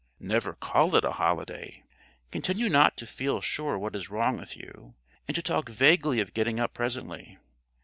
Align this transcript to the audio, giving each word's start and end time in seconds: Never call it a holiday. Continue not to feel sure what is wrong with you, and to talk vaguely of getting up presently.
Never 0.19 0.53
call 0.55 0.95
it 0.95 1.03
a 1.05 1.11
holiday. 1.11 1.83
Continue 2.31 2.69
not 2.69 2.97
to 2.97 3.05
feel 3.05 3.39
sure 3.39 3.77
what 3.77 3.95
is 3.95 4.09
wrong 4.09 4.35
with 4.37 4.57
you, 4.57 4.95
and 5.27 5.35
to 5.35 5.43
talk 5.43 5.69
vaguely 5.69 6.19
of 6.19 6.33
getting 6.33 6.59
up 6.59 6.73
presently. 6.73 7.37